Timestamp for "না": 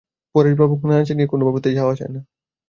0.87-0.97, 2.15-2.21